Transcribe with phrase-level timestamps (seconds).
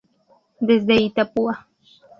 [0.69, 1.55] Desde Itapúa.